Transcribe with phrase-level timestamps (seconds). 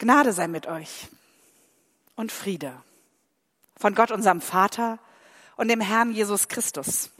[0.00, 1.08] Gnade sei mit euch
[2.14, 2.72] und Friede
[3.76, 5.00] von Gott, unserem Vater
[5.56, 7.10] und dem Herrn Jesus Christus.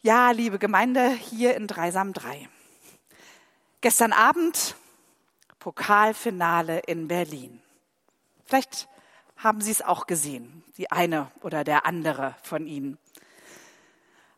[0.00, 2.48] Ja, liebe Gemeinde hier in Dreisam 3.
[3.82, 4.74] Gestern Abend
[5.58, 7.60] Pokalfinale in Berlin.
[8.46, 8.88] Vielleicht
[9.36, 12.96] haben Sie es auch gesehen, die eine oder der andere von Ihnen.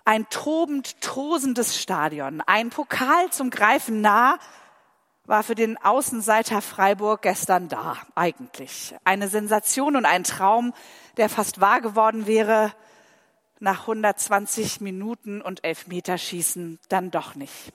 [0.05, 4.41] Ein tobend, tosendes Stadion, ein Pokal zum Greifen nah,
[5.29, 8.95] war für den Außenseiter Freiburg gestern da, eigentlich.
[9.05, 10.73] Eine Sensation und ein Traum,
[11.19, 12.73] der fast wahr geworden wäre,
[13.61, 17.75] nach 120 Minuten und Elfmeterschießen dann doch nicht.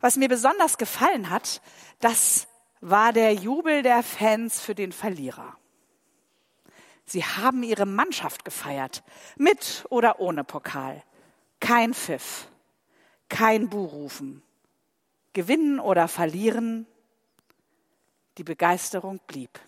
[0.00, 1.60] Was mir besonders gefallen hat,
[1.98, 2.46] das
[2.80, 5.56] war der Jubel der Fans für den Verlierer.
[7.06, 9.02] Sie haben ihre Mannschaft gefeiert,
[9.36, 11.02] mit oder ohne Pokal.
[11.58, 12.46] Kein Pfiff,
[13.28, 14.44] kein Buhrufen,
[15.38, 16.84] gewinnen oder verlieren,
[18.38, 19.60] die Begeisterung blieb.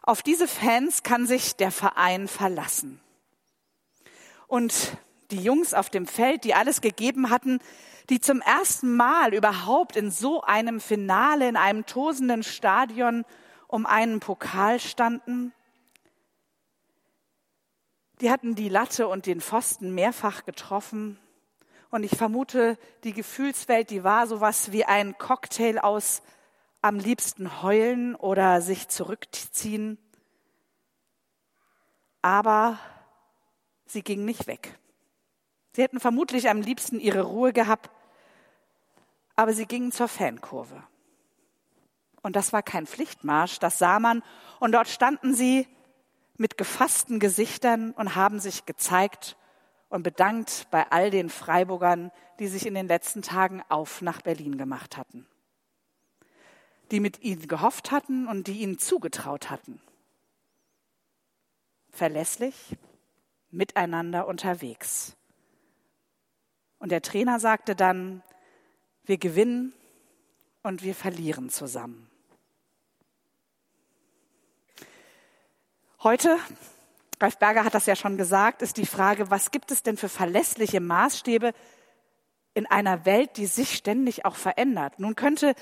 [0.00, 3.00] Auf diese Fans kann sich der Verein verlassen.
[4.46, 4.96] Und
[5.32, 7.58] die Jungs auf dem Feld, die alles gegeben hatten,
[8.08, 13.24] die zum ersten Mal überhaupt in so einem Finale, in einem tosenden Stadion
[13.66, 15.52] um einen Pokal standen,
[18.20, 21.18] die hatten die Latte und den Pfosten mehrfach getroffen
[21.90, 26.22] und ich vermute, die Gefühlswelt, die war sowas wie ein Cocktail aus
[26.82, 29.98] am liebsten heulen oder sich zurückziehen.
[32.22, 32.78] Aber
[33.86, 34.78] sie ging nicht weg.
[35.72, 37.90] Sie hätten vermutlich am liebsten ihre Ruhe gehabt,
[39.36, 40.82] aber sie gingen zur Fankurve.
[42.22, 44.22] Und das war kein Pflichtmarsch, das sah man.
[44.58, 45.68] Und dort standen sie
[46.36, 49.36] mit gefassten Gesichtern und haben sich gezeigt
[49.88, 54.58] und bedankt bei all den Freiburgern, die sich in den letzten Tagen auf nach Berlin
[54.58, 55.26] gemacht hatten,
[56.90, 59.80] die mit ihnen gehofft hatten und die ihnen zugetraut hatten.
[61.90, 62.76] Verlässlich,
[63.50, 65.16] miteinander unterwegs.
[66.78, 68.22] Und der Trainer sagte dann,
[69.04, 69.72] wir gewinnen
[70.62, 72.10] und wir verlieren zusammen.
[76.02, 76.38] Heute
[77.20, 80.08] Ralf Berger hat das ja schon gesagt, ist die Frage, was gibt es denn für
[80.08, 81.52] verlässliche Maßstäbe
[82.54, 84.98] in einer Welt, die sich ständig auch verändert?
[84.98, 85.54] Nun könnte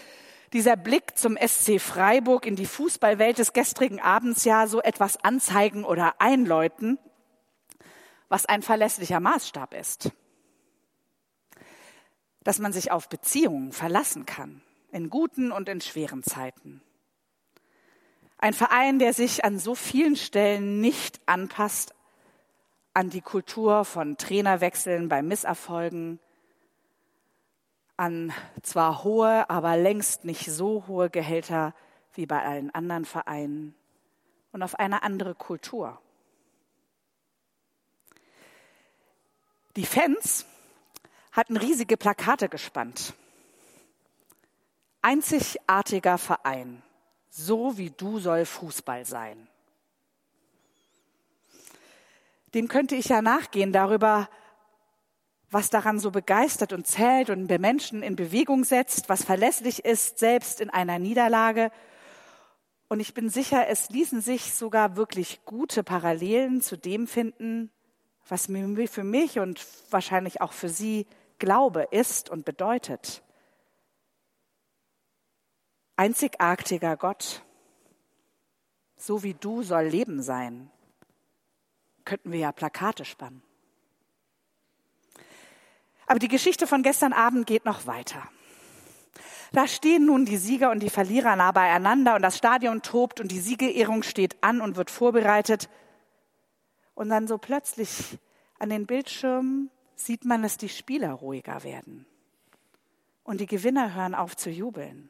[0.53, 5.85] dieser Blick zum SC Freiburg in die Fußballwelt des gestrigen Abends ja so etwas anzeigen
[5.85, 6.99] oder einläuten,
[8.29, 10.11] was ein verlässlicher Maßstab ist.
[12.43, 14.61] Dass man sich auf Beziehungen verlassen kann,
[14.91, 16.83] in guten und in schweren Zeiten.
[18.45, 21.95] Ein Verein, der sich an so vielen Stellen nicht anpasst
[22.93, 26.21] an die Kultur von Trainerwechseln bei Misserfolgen,
[27.97, 31.75] an zwar hohe, aber längst nicht so hohe Gehälter
[32.13, 33.75] wie bei allen anderen Vereinen
[34.53, 35.99] und auf eine andere Kultur.
[39.75, 40.45] Die Fans
[41.33, 43.15] hatten riesige Plakate gespannt.
[45.01, 46.83] Einzigartiger Verein
[47.37, 49.49] so wie du soll Fußball sein.
[52.55, 54.29] Dem könnte ich ja nachgehen darüber,
[55.51, 60.61] was daran so begeistert und zählt und Menschen in Bewegung setzt, was verlässlich ist, selbst
[60.61, 61.73] in einer Niederlage.
[62.89, 67.73] Und ich bin sicher, es ließen sich sogar wirklich gute Parallelen zu dem finden,
[68.29, 68.49] was
[68.87, 71.07] für mich und wahrscheinlich auch für Sie
[71.41, 73.25] Glaube ist und bedeutet
[75.97, 77.43] einzigartiger Gott,
[78.97, 80.71] so wie du soll Leben sein,
[82.05, 83.43] könnten wir ja Plakate spannen.
[86.07, 88.23] Aber die Geschichte von gestern Abend geht noch weiter.
[89.53, 93.31] Da stehen nun die Sieger und die Verlierer nah beieinander und das Stadion tobt und
[93.31, 95.69] die Siegerehrung steht an und wird vorbereitet.
[96.95, 98.19] Und dann so plötzlich
[98.59, 102.05] an den Bildschirmen sieht man, dass die Spieler ruhiger werden.
[103.23, 105.09] Und die Gewinner hören auf zu jubeln.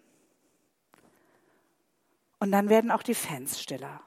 [2.45, 4.03] Und dann werden auch die Fans stiller.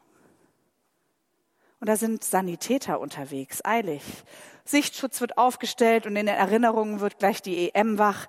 [1.79, 4.03] Und da sind Sanitäter unterwegs, eilig.
[4.63, 8.27] Sichtschutz wird aufgestellt und in den Erinnerungen wird gleich die EM wach,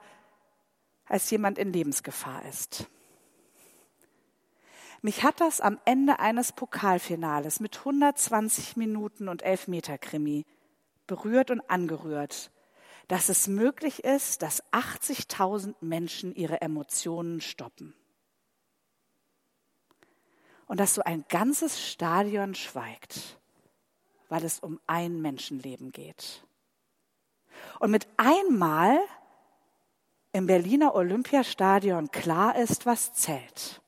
[1.05, 2.87] als jemand in Lebensgefahr ist.
[5.02, 10.46] Mich hat das am Ende eines Pokalfinales mit 120 Minuten und Elfmeter-Krimi
[11.06, 12.50] berührt und angerührt,
[13.08, 17.93] dass es möglich ist, dass 80.000 Menschen ihre Emotionen stoppen
[20.68, 23.38] und dass so ein ganzes Stadion schweigt,
[24.28, 26.44] weil es um ein Menschenleben geht.
[27.80, 29.00] Und mit einmal
[30.32, 33.80] im Berliner Olympiastadion klar ist, was zählt.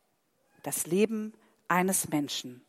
[0.63, 1.35] Das Leben
[1.69, 2.65] eines Menschen.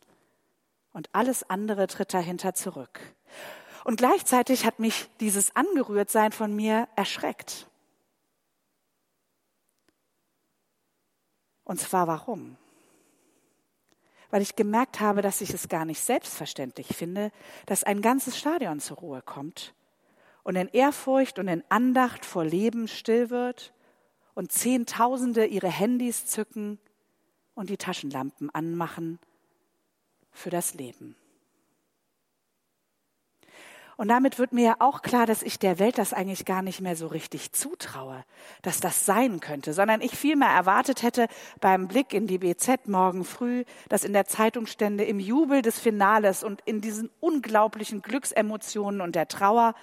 [0.93, 2.99] Und alles andere tritt dahinter zurück.
[3.85, 7.67] Und gleichzeitig hat mich dieses Angerührtsein von mir erschreckt.
[11.63, 12.57] Und zwar warum?
[14.31, 17.31] Weil ich gemerkt habe, dass ich es gar nicht selbstverständlich finde,
[17.65, 19.73] dass ein ganzes Stadion zur Ruhe kommt
[20.43, 23.73] und in Ehrfurcht und in Andacht vor Leben still wird
[24.33, 26.79] und Zehntausende ihre Handys zücken
[27.53, 29.19] und die Taschenlampen anmachen
[30.31, 31.15] für das Leben.
[33.97, 36.81] Und damit wird mir ja auch klar, dass ich der Welt das eigentlich gar nicht
[36.81, 38.23] mehr so richtig zutraue,
[38.61, 41.27] dass das sein könnte, sondern ich vielmehr erwartet hätte
[41.59, 45.79] beim Blick in die BZ morgen früh, dass in der Zeitung stände, im Jubel des
[45.79, 49.75] Finales und in diesen unglaublichen Glücksemotionen und der Trauer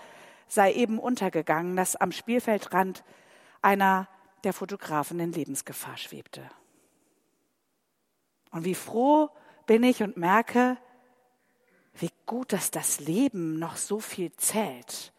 [0.48, 3.04] sei eben untergegangen, dass am Spielfeldrand
[3.62, 4.08] einer
[4.44, 6.42] der Fotografen in Lebensgefahr schwebte.
[8.50, 9.28] Und wie froh
[9.66, 10.78] bin ich und merke,
[12.00, 15.12] wie gut, dass das Leben noch so viel zählt.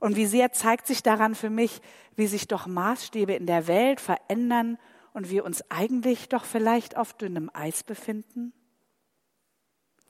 [0.00, 1.80] Und wie sehr zeigt sich daran für mich,
[2.16, 4.78] wie sich doch Maßstäbe in der Welt verändern
[5.12, 8.52] und wir uns eigentlich doch vielleicht auf dünnem Eis befinden?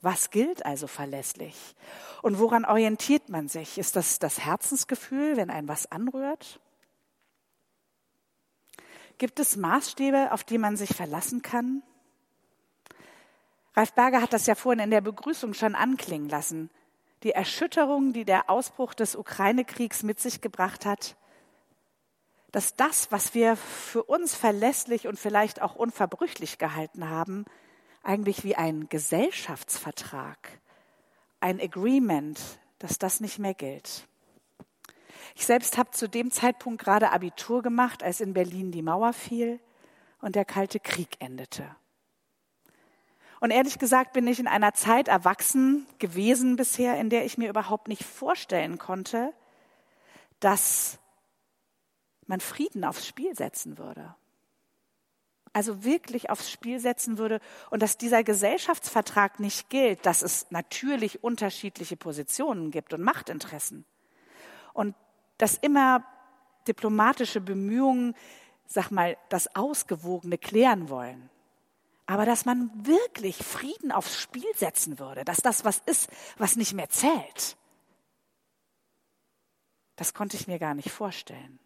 [0.01, 1.75] Was gilt also verlässlich?
[2.21, 3.77] Und woran orientiert man sich?
[3.77, 6.59] Ist das das Herzensgefühl, wenn ein was anrührt?
[9.17, 11.81] Gibt es Maßstäbe, auf die man sich verlassen kann?
[13.75, 16.69] Ralf Berger hat das ja vorhin in der Begrüßung schon anklingen lassen.
[17.23, 21.17] Die Erschütterung, die der Ausbruch des Ukraine-Kriegs mit sich gebracht hat,
[22.51, 27.43] dass das, was wir für uns verlässlich und vielleicht auch unverbrüchlich gehalten haben,
[28.01, 30.37] eigentlich wie ein Gesellschaftsvertrag,
[31.41, 32.39] ein Agreement,
[32.79, 34.07] dass das nicht mehr gilt.
[35.35, 39.59] Ich selbst habe zu dem Zeitpunkt gerade Abitur gemacht, als in Berlin die Mauer fiel
[40.21, 41.75] und der Kalte Krieg endete.
[43.45, 47.47] Und ehrlich gesagt bin ich in einer Zeit erwachsen gewesen bisher, in der ich mir
[47.47, 49.33] überhaupt nicht vorstellen konnte,
[50.39, 50.97] dass
[52.25, 54.15] man Frieden aufs Spiel setzen würde.
[55.53, 57.39] Also wirklich aufs Spiel setzen würde
[57.69, 63.85] und dass dieser Gesellschaftsvertrag nicht gilt, dass es natürlich unterschiedliche Positionen gibt und Machtinteressen.
[64.73, 64.95] Und
[65.37, 66.03] dass immer
[66.67, 68.15] diplomatische Bemühungen,
[68.65, 71.29] sag mal, das Ausgewogene klären wollen
[72.07, 76.73] aber dass man wirklich Frieden aufs Spiel setzen würde, dass das was ist, was nicht
[76.73, 77.57] mehr zählt.
[79.95, 81.59] Das konnte ich mir gar nicht vorstellen.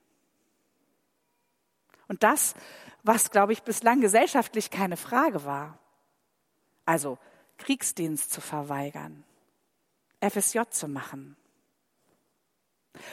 [2.07, 2.55] Und das,
[3.03, 5.77] was, glaube ich, bislang gesellschaftlich keine Frage war,
[6.85, 7.17] also
[7.57, 9.23] Kriegsdienst zu verweigern,
[10.21, 11.35] FSJ zu machen.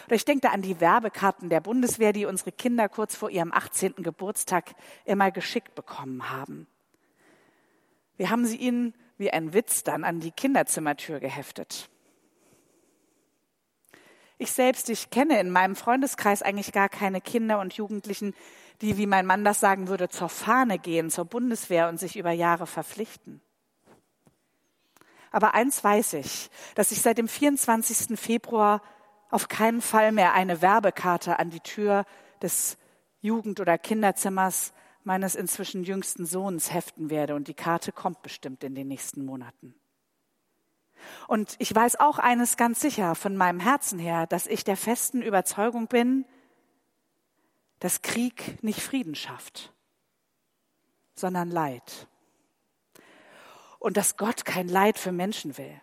[0.07, 3.53] Oder ich denke da an die Werbekarten der Bundeswehr, die unsere Kinder kurz vor ihrem
[3.53, 3.97] 18.
[3.97, 4.75] Geburtstag
[5.05, 6.67] immer geschickt bekommen haben.
[8.17, 11.89] Wir haben sie ihnen wie ein Witz dann an die Kinderzimmertür geheftet.
[14.39, 18.35] Ich selbst, ich kenne in meinem Freundeskreis eigentlich gar keine Kinder und Jugendlichen,
[18.83, 22.33] die, wie mein Mann das sagen würde, zur Fahne gehen, zur Bundeswehr und sich über
[22.33, 23.41] Jahre verpflichten.
[25.31, 28.19] Aber eins weiß ich, dass ich seit dem 24.
[28.19, 28.83] Februar
[29.31, 32.05] auf keinen Fall mehr eine Werbekarte an die Tür
[32.43, 32.77] des
[33.21, 34.73] Jugend- oder Kinderzimmers
[35.07, 39.75] meines inzwischen jüngsten Sohns heften werde und die Karte kommt bestimmt in den nächsten Monaten.
[41.29, 45.23] Und ich weiß auch eines ganz sicher von meinem Herzen her, dass ich der festen
[45.23, 46.25] Überzeugung bin,
[47.79, 49.73] dass Krieg nicht Frieden schafft,
[51.15, 52.09] sondern Leid.
[53.79, 55.81] Und dass Gott kein Leid für Menschen will.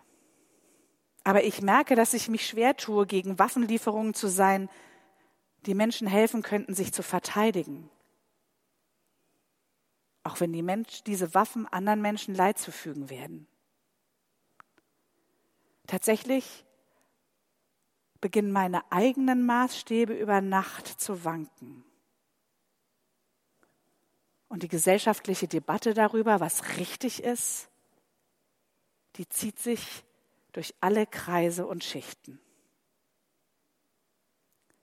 [1.23, 4.69] Aber ich merke, dass ich mich schwer tue, gegen Waffenlieferungen zu sein,
[5.65, 7.89] die Menschen helfen könnten, sich zu verteidigen
[10.23, 13.47] auch wenn die Mensch, diese Waffen anderen Menschen Leid zufügen werden.
[15.87, 16.65] Tatsächlich
[18.21, 21.83] beginnen meine eigenen Maßstäbe über Nacht zu wanken.
[24.47, 27.69] Und die gesellschaftliche Debatte darüber, was richtig ist,
[29.17, 30.05] die zieht sich
[30.53, 32.39] durch alle Kreise und Schichten.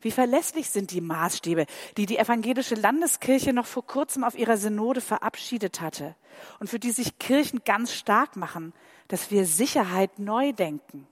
[0.00, 1.66] Wie verlässlich sind die Maßstäbe,
[1.96, 6.14] die die evangelische Landeskirche noch vor kurzem auf ihrer Synode verabschiedet hatte
[6.58, 8.72] und für die sich Kirchen ganz stark machen,
[9.08, 11.06] dass wir Sicherheit neu denken,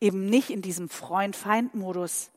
[0.00, 2.30] eben nicht in diesem Freund-Feind-Modus.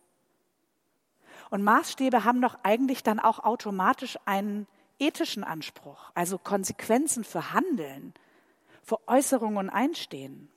[1.49, 4.67] Und Maßstäbe haben doch eigentlich dann auch automatisch einen
[4.99, 8.13] ethischen Anspruch, also Konsequenzen für Handeln,
[8.83, 10.49] für Äußerungen und Einstehen.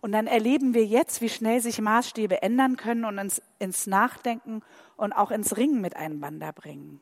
[0.00, 4.62] Und dann erleben wir jetzt, wie schnell sich Maßstäbe ändern können und uns ins Nachdenken
[4.96, 7.00] und auch ins Ringen miteinander bringen.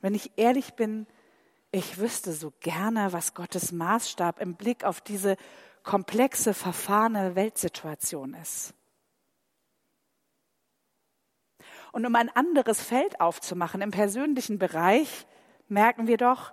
[0.00, 1.06] Wenn ich ehrlich bin,
[1.72, 5.36] ich wüsste so gerne, was Gottes Maßstab im Blick auf diese
[5.82, 8.74] komplexe, verfahrene Weltsituation ist.
[11.92, 15.26] Und um ein anderes Feld aufzumachen im persönlichen Bereich,
[15.68, 16.52] merken wir doch,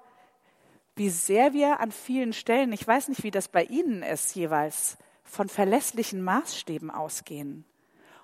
[0.96, 4.98] wie sehr wir an vielen Stellen, ich weiß nicht, wie das bei Ihnen ist jeweils,
[5.24, 7.66] von verlässlichen Maßstäben ausgehen.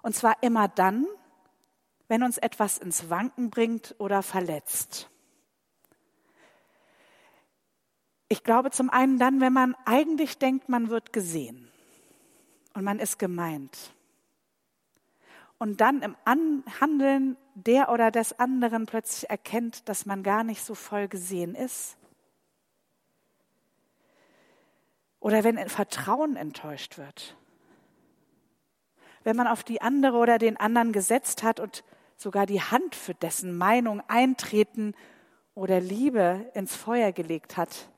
[0.02, 1.08] Und zwar immer dann,
[2.08, 5.10] wenn uns etwas ins Wanken bringt oder verletzt.
[8.28, 11.72] Ich glaube zum einen dann, wenn man eigentlich denkt, man wird gesehen
[12.76, 13.94] und man ist gemeint.
[15.58, 16.16] Und dann im
[16.80, 21.98] Handeln der oder des anderen plötzlich erkennt, dass man gar nicht so voll gesehen ist.
[25.20, 27.36] Oder wenn Vertrauen enttäuscht wird.
[29.24, 31.84] Wenn man auf die andere oder den anderen gesetzt hat und
[32.16, 34.94] sogar die Hand für dessen Meinung eintreten
[35.56, 37.90] oder Liebe ins Feuer gelegt hat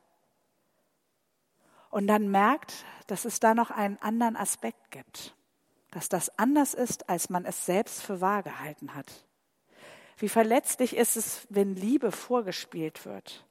[1.92, 5.36] und dann merkt, dass es da noch einen anderen Aspekt gibt,
[5.92, 9.26] dass das anders ist, als man es selbst für wahr gehalten hat.
[10.18, 13.46] Wie verletzlich ist es, wenn Liebe vorgespielt wird.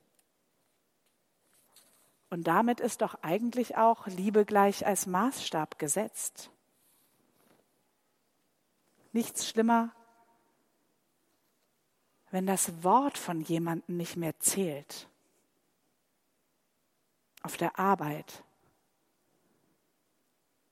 [2.30, 6.50] Und damit ist doch eigentlich auch Liebe gleich als Maßstab gesetzt.
[9.12, 9.90] Nichts schlimmer,
[12.30, 15.08] wenn das Wort von jemandem nicht mehr zählt
[17.42, 18.44] auf der Arbeit,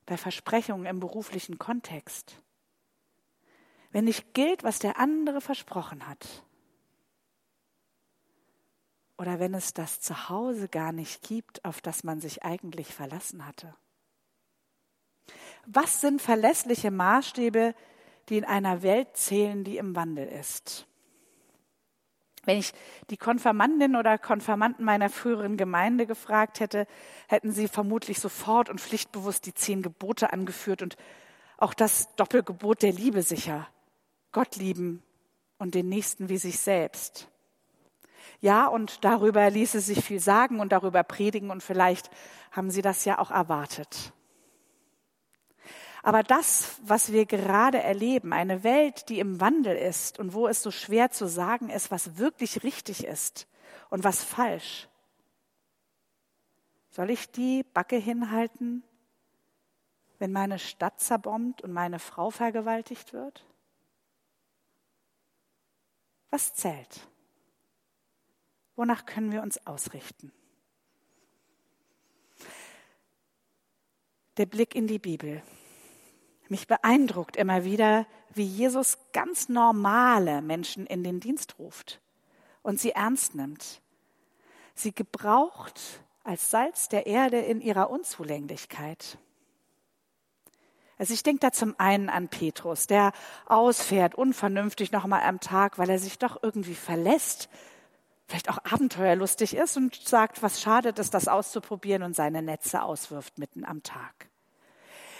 [0.05, 2.41] bei Versprechungen im beruflichen Kontext,
[3.91, 6.43] wenn nicht gilt, was der andere versprochen hat,
[9.19, 13.75] oder wenn es das Zuhause gar nicht gibt, auf das man sich eigentlich verlassen hatte.
[15.65, 17.75] Was sind verlässliche Maßstäbe,
[18.29, 20.87] die in einer Welt zählen, die im Wandel ist?
[22.45, 22.71] Wenn ich
[23.09, 26.87] die Konfirmandin oder Konfirmanden meiner früheren Gemeinde gefragt hätte,
[27.27, 30.95] hätten sie vermutlich sofort und pflichtbewusst die zehn Gebote angeführt und
[31.57, 33.67] auch das Doppelgebot der Liebe sicher.
[34.31, 35.03] Gott lieben
[35.57, 37.29] und den Nächsten wie sich selbst.
[38.41, 42.09] Ja, und darüber ließe sich viel sagen und darüber predigen und vielleicht
[42.51, 44.13] haben Sie das ja auch erwartet.
[46.01, 50.63] Aber das, was wir gerade erleben, eine Welt, die im Wandel ist und wo es
[50.63, 53.47] so schwer zu sagen ist, was wirklich richtig ist
[53.89, 54.87] und was falsch,
[56.91, 58.83] soll ich die Backe hinhalten,
[60.17, 63.45] wenn meine Stadt zerbombt und meine Frau vergewaltigt wird?
[66.29, 67.07] Was zählt?
[68.79, 70.31] Wonach können wir uns ausrichten?
[74.37, 75.43] Der Blick in die Bibel.
[76.47, 81.99] Mich beeindruckt immer wieder, wie Jesus ganz normale Menschen in den Dienst ruft
[82.61, 83.81] und sie ernst nimmt.
[84.75, 85.81] Sie gebraucht
[86.23, 89.17] als Salz der Erde in ihrer Unzulänglichkeit.
[90.97, 93.11] Also ich denke da zum einen an Petrus, der
[93.45, 97.49] ausfährt, unvernünftig nochmal am Tag, weil er sich doch irgendwie verlässt,
[98.29, 103.37] vielleicht auch abenteuerlustig ist und sagt, was schadet es, das auszuprobieren und seine Netze auswirft
[103.37, 104.29] mitten am Tag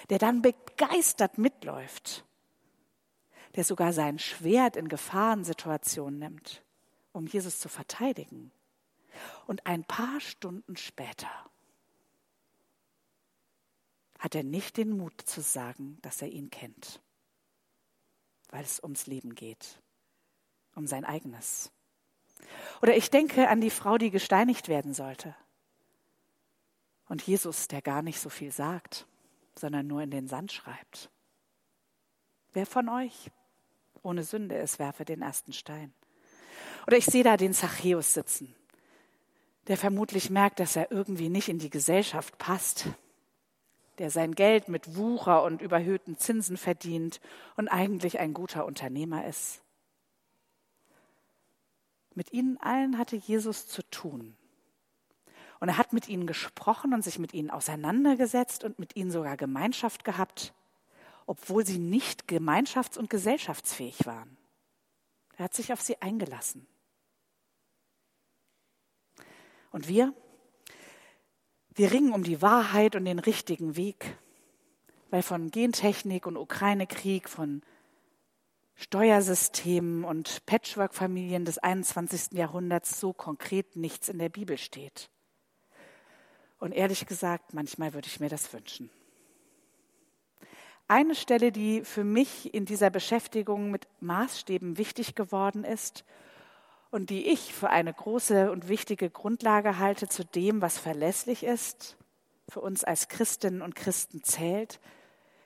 [0.09, 2.25] der dann begeistert mitläuft,
[3.55, 6.63] der sogar sein Schwert in Gefahrensituationen nimmt,
[7.11, 8.51] um Jesus zu verteidigen.
[9.47, 11.29] Und ein paar Stunden später
[14.17, 17.01] hat er nicht den Mut zu sagen, dass er ihn kennt,
[18.49, 19.81] weil es ums Leben geht,
[20.75, 21.71] um sein eigenes.
[22.81, 25.35] Oder ich denke an die Frau, die gesteinigt werden sollte.
[27.07, 29.05] Und Jesus, der gar nicht so viel sagt
[29.59, 31.09] sondern nur in den Sand schreibt.
[32.53, 33.29] Wer von euch
[34.01, 35.93] ohne Sünde ist, werfe den ersten Stein.
[36.87, 38.55] Oder ich sehe da den Zachäus sitzen,
[39.67, 42.87] der vermutlich merkt, dass er irgendwie nicht in die Gesellschaft passt,
[43.97, 47.19] der sein Geld mit Wucher und überhöhten Zinsen verdient
[47.57, 49.61] und eigentlich ein guter Unternehmer ist.
[52.19, 54.35] Mit ihnen allen hatte Jesus zu tun.
[55.61, 59.37] Und er hat mit ihnen gesprochen und sich mit ihnen auseinandergesetzt und mit ihnen sogar
[59.37, 60.53] Gemeinschaft gehabt,
[61.27, 64.35] obwohl sie nicht gemeinschafts- und gesellschaftsfähig waren.
[65.37, 66.67] Er hat sich auf sie eingelassen.
[69.71, 70.13] Und wir?
[71.73, 74.17] Wir ringen um die Wahrheit und den richtigen Weg,
[75.09, 77.61] weil von Gentechnik und Ukraine-Krieg, von
[78.81, 82.31] Steuersystemen und Patchwork-Familien des 21.
[82.31, 85.09] Jahrhunderts so konkret nichts in der Bibel steht.
[86.59, 88.89] Und ehrlich gesagt, manchmal würde ich mir das wünschen.
[90.87, 96.05] eine Stelle, die für mich in dieser Beschäftigung mit Maßstäben wichtig geworden ist
[96.89, 101.97] und die ich für eine große und wichtige Grundlage halte zu dem, was verlässlich ist,
[102.47, 104.79] für uns als Christinnen und Christen zählt,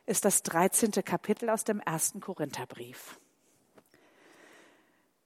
[0.06, 0.92] ist das 13.
[1.04, 3.20] Kapitel aus dem ersten Korintherbrief.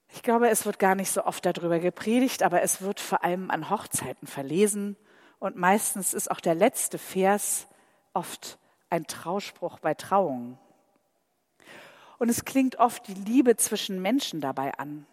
[0.08, 3.50] Ich glaube, es wird gar nicht so oft darüber gepredigt, aber es wird vor allem
[3.50, 4.96] an Hochzeiten verlesen
[5.38, 7.68] und meistens ist auch der letzte Vers
[8.14, 8.58] oft
[8.90, 10.58] ein Trauspruch bei Trauungen.
[12.18, 15.06] Und es klingt oft die Liebe zwischen Menschen dabei an.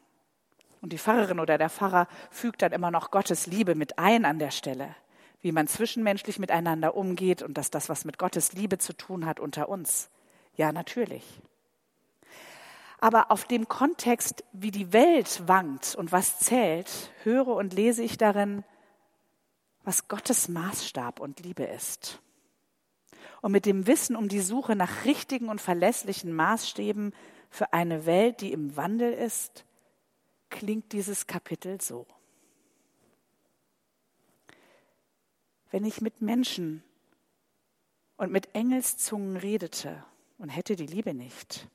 [0.81, 4.39] Und die Pfarrerin oder der Pfarrer fügt dann immer noch Gottes Liebe mit ein an
[4.39, 4.95] der Stelle,
[5.41, 9.39] wie man zwischenmenschlich miteinander umgeht und dass das was mit Gottes Liebe zu tun hat
[9.39, 10.09] unter uns.
[10.55, 11.41] Ja, natürlich.
[13.05, 18.17] Aber auf dem Kontext, wie die Welt wankt und was zählt, höre und lese ich
[18.17, 18.63] darin,
[19.83, 22.19] was Gottes Maßstab und Liebe ist.
[23.43, 27.13] Und mit dem Wissen um die Suche nach richtigen und verlässlichen Maßstäben
[27.51, 29.65] für eine Welt, die im Wandel ist,
[30.49, 32.07] klingt dieses Kapitel so.
[35.69, 36.83] Wenn ich mit Menschen
[38.17, 40.03] und mit Engelszungen redete
[40.39, 41.69] und hätte die Liebe nicht,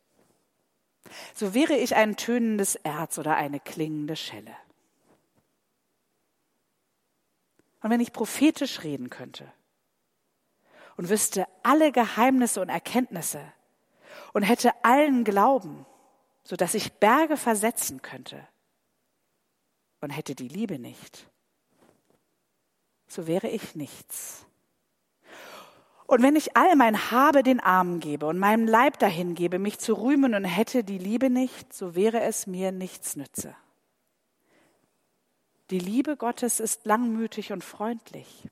[1.34, 4.54] so wäre ich ein tönendes Erz oder eine klingende Schelle.
[7.82, 9.50] Und wenn ich prophetisch reden könnte
[10.96, 13.40] und wüsste alle Geheimnisse und Erkenntnisse
[14.32, 15.86] und hätte allen Glauben,
[16.44, 18.46] so dass ich Berge versetzen könnte
[20.00, 21.26] und hätte die Liebe nicht,
[23.08, 24.46] so wäre ich nichts.
[26.10, 29.78] Und wenn ich all mein Habe den Armen gebe und meinem Leib dahin gebe, mich
[29.78, 33.54] zu rühmen und hätte die Liebe nicht, so wäre es mir nichts nütze.
[35.70, 38.48] Die Liebe Gottes ist langmütig und freundlich.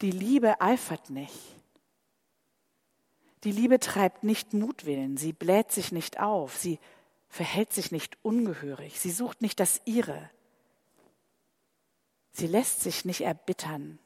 [0.00, 1.38] Die Liebe eifert nicht.
[3.44, 6.78] Die Liebe treibt nicht Mutwillen, sie bläht sich nicht auf, sie
[7.28, 10.30] verhält sich nicht ungehörig, sie sucht nicht das ihre.
[12.32, 13.98] Sie lässt sich nicht erbittern,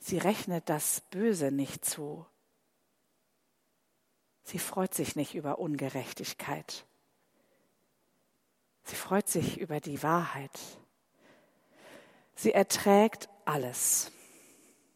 [0.00, 2.26] Sie rechnet das Böse nicht zu.
[4.42, 6.84] Sie freut sich nicht über Ungerechtigkeit.
[8.82, 10.58] Sie freut sich über die Wahrheit.
[12.34, 14.10] Sie erträgt alles.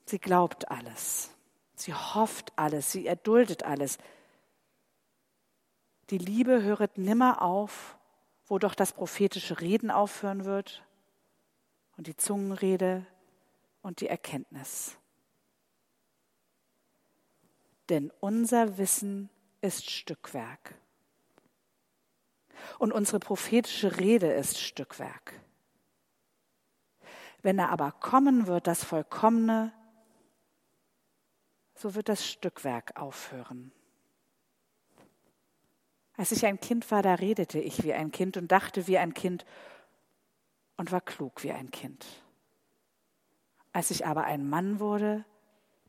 [0.06, 1.30] Sie glaubt alles.
[1.76, 2.90] Sie hofft alles.
[2.90, 3.98] Sie erduldet alles.
[6.10, 7.98] Die Liebe höret nimmer auf,
[8.46, 10.82] wo doch das prophetische Reden aufhören wird
[11.96, 13.06] und die Zungenrede
[13.84, 14.96] und die Erkenntnis.
[17.90, 19.28] Denn unser Wissen
[19.60, 20.74] ist Stückwerk.
[22.78, 25.38] Und unsere prophetische Rede ist Stückwerk.
[27.42, 29.70] Wenn er aber kommen wird, das Vollkommene,
[31.74, 33.70] so wird das Stückwerk aufhören.
[36.16, 39.12] Als ich ein Kind war, da redete ich wie ein Kind und dachte wie ein
[39.12, 39.44] Kind
[40.78, 42.23] und war klug wie ein Kind.
[43.74, 45.26] Als ich aber ein Mann wurde,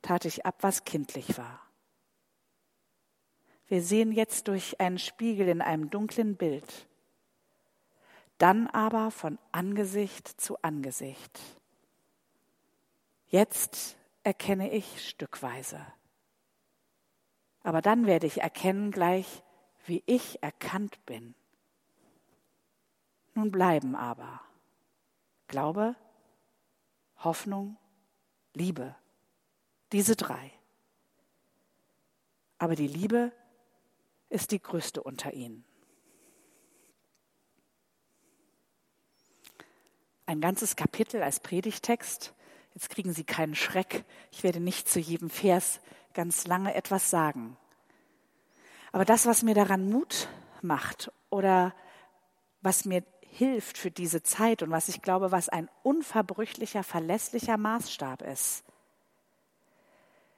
[0.02, 1.62] tat ich ab, was kindlich war.
[3.68, 6.90] Wir sehen jetzt durch einen Spiegel in einem dunklen Bild,
[8.38, 11.40] dann aber von Angesicht zu Angesicht.
[13.28, 15.80] Jetzt erkenne ich stückweise.
[17.64, 19.42] Aber dann werde ich erkennen gleich,
[19.86, 21.34] wie ich erkannt bin.
[23.34, 24.42] Nun bleiben aber
[25.48, 25.96] Glaube,
[27.18, 27.78] Hoffnung,
[28.54, 28.96] Liebe.
[29.92, 30.52] Diese drei.
[32.58, 33.32] Aber die Liebe
[34.30, 35.64] ist die größte unter ihnen.
[40.26, 42.34] Ein ganzes Kapitel als Predigtext.
[42.74, 44.04] Jetzt kriegen Sie keinen Schreck.
[44.32, 45.80] Ich werde nicht zu jedem Vers
[46.14, 47.58] ganz lange etwas sagen.
[48.92, 50.28] Aber das, was mir daran Mut
[50.62, 51.76] macht oder
[52.62, 53.02] was mir
[53.38, 58.64] hilft für diese Zeit und was ich glaube, was ein unverbrüchlicher, verlässlicher Maßstab ist,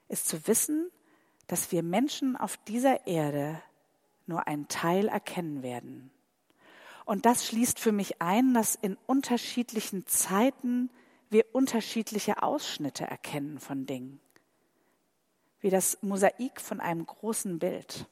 [0.07, 0.89] ist zu wissen,
[1.45, 3.62] dass wir Menschen auf dieser Erde
[4.25, 6.12] nur einen Teil erkennen werden.
[7.05, 10.89] Und das schließt für mich ein, dass in unterschiedlichen Zeiten
[11.29, 14.19] wir unterschiedliche Ausschnitte erkennen von Dingen.
[15.60, 18.07] Wie das Mosaik von einem großen Bild.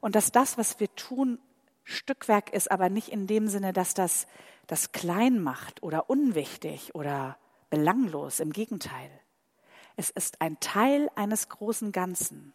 [0.00, 1.38] Und dass das, was wir tun,
[1.84, 4.26] Stückwerk ist, aber nicht in dem Sinne, dass das
[4.66, 7.36] das klein macht oder unwichtig oder
[7.70, 8.40] belanglos.
[8.40, 9.10] Im Gegenteil.
[9.96, 12.52] Es ist ein Teil eines großen Ganzen.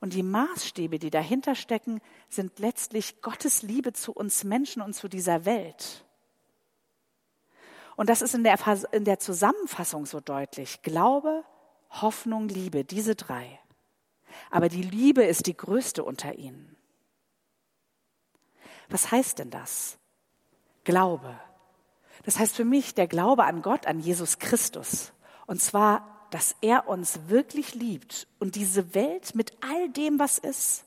[0.00, 5.08] Und die Maßstäbe, die dahinter stecken, sind letztlich Gottes Liebe zu uns Menschen und zu
[5.08, 6.04] dieser Welt.
[7.96, 8.58] Und das ist in der,
[8.92, 10.80] in der Zusammenfassung so deutlich.
[10.80, 11.44] Glaube,
[11.90, 13.59] Hoffnung, Liebe, diese drei.
[14.50, 16.76] Aber die Liebe ist die größte unter ihnen.
[18.88, 19.98] Was heißt denn das?
[20.84, 21.38] Glaube.
[22.24, 25.12] Das heißt für mich der Glaube an Gott, an Jesus Christus.
[25.46, 30.84] Und zwar, dass er uns wirklich liebt und diese Welt mit all dem, was ist.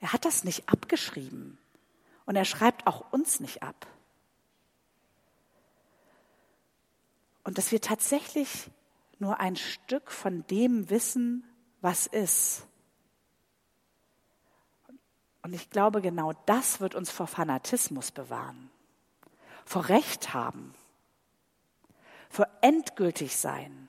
[0.00, 1.58] Er hat das nicht abgeschrieben.
[2.26, 3.86] Und er schreibt auch uns nicht ab.
[7.44, 8.70] Und dass wir tatsächlich
[9.18, 11.44] nur ein Stück von dem wissen,
[11.82, 12.64] was ist.
[15.42, 18.70] Und ich glaube, genau das wird uns vor Fanatismus bewahren,
[19.64, 20.72] vor Recht haben,
[22.30, 23.88] vor endgültig sein.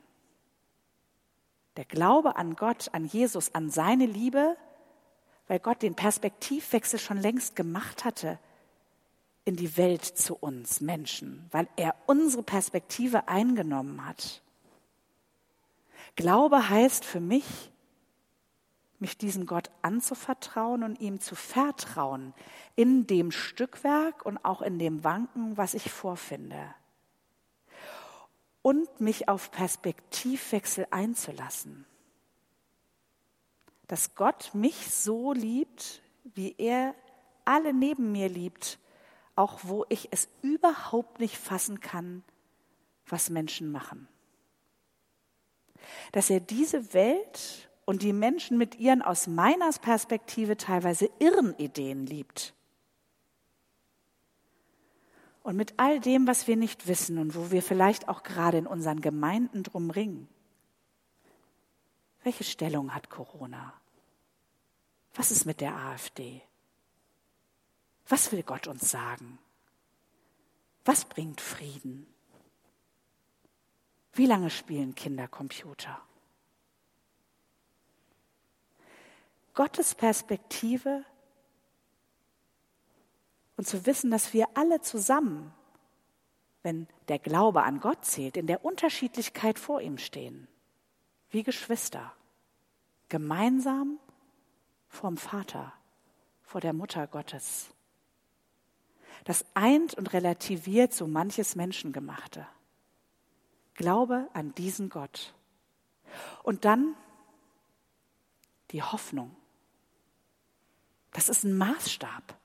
[1.78, 4.58] Der Glaube an Gott, an Jesus, an seine Liebe,
[5.48, 8.40] weil Gott den Perspektivwechsel schon längst gemacht hatte
[9.46, 14.42] in die Welt zu uns Menschen, weil er unsere Perspektive eingenommen hat.
[16.16, 17.73] Glaube heißt für mich,
[19.00, 22.34] mich diesem Gott anzuvertrauen und ihm zu vertrauen
[22.76, 26.74] in dem Stückwerk und auch in dem Wanken, was ich vorfinde.
[28.62, 31.86] Und mich auf Perspektivwechsel einzulassen.
[33.88, 36.96] Dass Gott mich so liebt, wie er
[37.46, 38.80] alle neben mir liebt,
[39.36, 42.24] auch wo ich es überhaupt nicht fassen kann,
[43.06, 44.08] was Menschen machen.
[46.12, 52.06] Dass er diese Welt und die Menschen mit ihren aus meiner Perspektive teilweise irren Ideen
[52.06, 52.54] liebt.
[55.44, 58.68] Und mit all dem, was wir nicht wissen und wo wir vielleicht auch gerade in
[58.68, 60.30] unseren Gemeinden drum ringen.
[62.24, 63.74] Welche Stellung hat Corona?
[65.16, 66.42] Was ist mit der AfD?
[68.08, 69.38] Was will Gott uns sagen?
[70.86, 72.08] Was bringt Frieden?
[74.14, 76.02] Wie lange spielen Kinder Computer?
[79.54, 81.06] Gottes Perspektive
[83.56, 85.54] und zu wissen, dass wir alle zusammen,
[86.64, 90.48] wenn der Glaube an Gott zählt, in der Unterschiedlichkeit vor ihm stehen,
[91.30, 92.14] wie Geschwister,
[93.10, 94.00] gemeinsam
[94.88, 95.74] vorm Vater,
[96.42, 97.70] vor der Mutter Gottes.
[99.24, 102.48] Das eint und relativiert so manches Menschengemachte.
[103.76, 105.34] Glaube an diesen Gott.
[106.44, 106.96] Und dann
[108.72, 109.36] die Hoffnung.
[111.14, 112.36] Das ist ein Maßstab.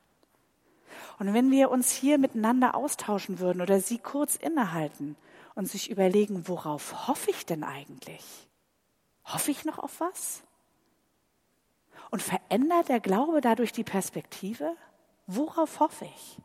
[1.19, 5.17] Und wenn wir uns hier miteinander austauschen würden oder Sie kurz innehalten
[5.55, 8.49] und sich überlegen, worauf hoffe ich denn eigentlich?
[9.25, 10.43] Hoffe ich noch auf was?
[12.11, 14.77] Und verändert der Glaube dadurch die Perspektive?
[15.27, 16.39] Worauf hoffe ich?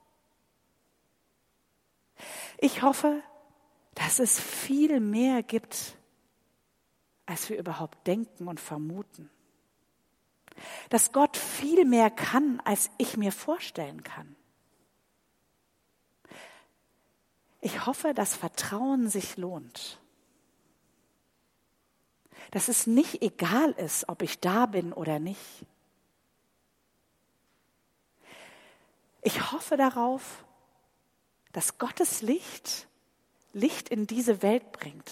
[2.58, 3.22] Ich hoffe,
[3.96, 5.96] dass es viel mehr gibt,
[7.26, 9.30] als wir überhaupt denken und vermuten
[10.90, 14.36] dass Gott viel mehr kann, als ich mir vorstellen kann.
[17.62, 20.00] Ich hoffe, dass Vertrauen sich lohnt.
[22.52, 25.66] Dass es nicht egal ist, ob ich da bin oder nicht.
[29.22, 30.44] Ich hoffe darauf,
[31.54, 32.88] dass Gottes Licht
[33.54, 35.10] Licht in diese Welt bringt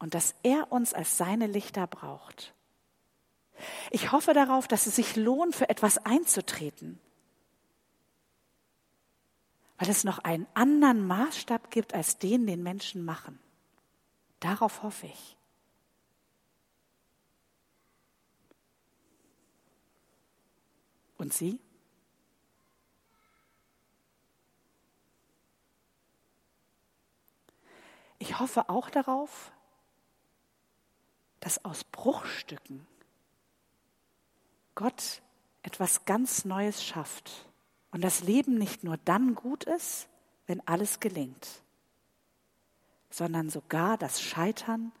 [0.00, 2.52] und dass er uns als seine Lichter braucht.
[3.90, 7.00] Ich hoffe darauf, dass es sich lohnt, für etwas einzutreten,
[9.78, 13.38] weil es noch einen anderen Maßstab gibt als den, den Menschen machen.
[14.40, 15.36] Darauf hoffe ich.
[21.16, 21.58] Und Sie?
[28.20, 29.52] Ich hoffe auch darauf,
[31.40, 32.86] dass aus Bruchstücken
[34.78, 35.22] Gott
[35.62, 37.50] etwas ganz Neues schafft
[37.90, 40.08] und das Leben nicht nur dann gut ist,
[40.46, 41.64] wenn alles gelingt,
[43.10, 44.92] sondern sogar das Scheitern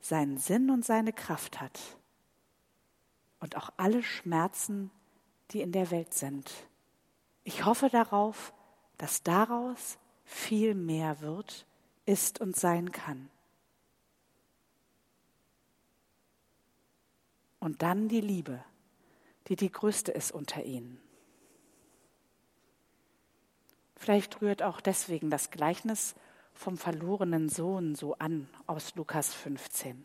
[0.00, 1.80] seinen Sinn und seine Kraft hat
[3.40, 4.90] und auch alle Schmerzen,
[5.50, 6.52] die in der Welt sind.
[7.42, 8.52] Ich hoffe darauf,
[8.98, 11.66] dass daraus viel mehr wird,
[12.04, 13.30] ist und sein kann.
[17.60, 18.62] Und dann die Liebe
[19.48, 21.00] die die größte ist unter ihnen.
[23.96, 26.14] Vielleicht rührt auch deswegen das Gleichnis
[26.52, 30.04] vom verlorenen Sohn so an aus Lukas 15,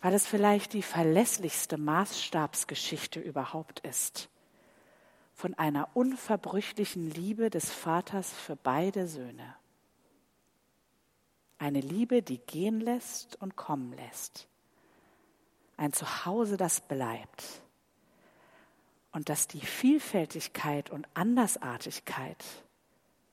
[0.00, 4.28] weil es vielleicht die verlässlichste Maßstabsgeschichte überhaupt ist,
[5.34, 9.56] von einer unverbrüchlichen Liebe des Vaters für beide Söhne.
[11.58, 14.48] Eine Liebe, die gehen lässt und kommen lässt.
[15.76, 17.62] Ein Zuhause, das bleibt.
[19.12, 22.44] Und das die Vielfältigkeit und Andersartigkeit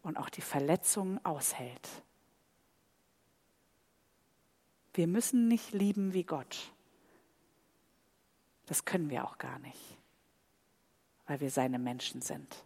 [0.04, 1.90] und auch die Verletzungen aushält.
[4.94, 6.72] Wir müssen nicht lieben wie Gott.
[8.66, 9.98] Das können wir auch gar nicht,
[11.26, 12.64] weil wir seine Menschen sind.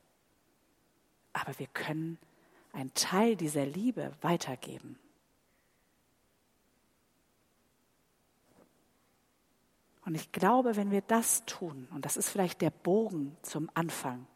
[1.32, 2.18] Aber wir können
[2.72, 4.98] einen Teil dieser Liebe weitergeben.
[10.06, 14.28] Und ich glaube, wenn wir das tun, und das ist vielleicht der Bogen zum Anfang,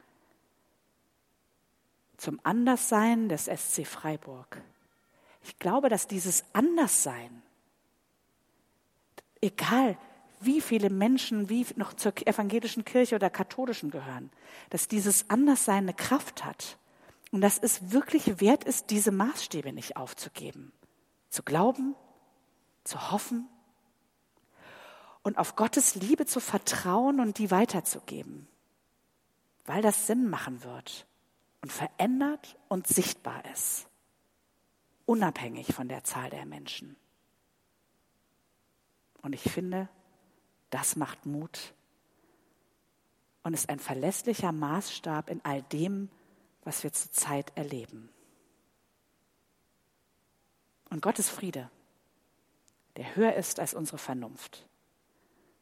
[2.15, 4.61] zum Anderssein des SC Freiburg.
[5.43, 7.43] Ich glaube, dass dieses Anderssein,
[9.41, 9.97] egal
[10.39, 14.31] wie viele Menschen wie noch zur evangelischen Kirche oder katholischen gehören,
[14.69, 16.77] dass dieses Anderssein eine Kraft hat
[17.31, 20.71] und dass es wirklich wert ist, diese Maßstäbe nicht aufzugeben,
[21.29, 21.95] zu glauben,
[22.83, 23.47] zu hoffen
[25.27, 28.47] und auf Gottes Liebe zu vertrauen und die weiterzugeben,
[29.65, 31.05] weil das Sinn machen wird
[31.61, 33.89] und verändert und sichtbar ist,
[35.05, 36.95] unabhängig von der Zahl der Menschen.
[39.21, 39.89] Und ich finde,
[40.69, 41.73] das macht Mut
[43.43, 46.09] und ist ein verlässlicher Maßstab in all dem,
[46.63, 48.07] was wir zurzeit erleben.
[50.89, 51.69] Und Gottes Friede,
[52.95, 54.65] der höher ist als unsere Vernunft,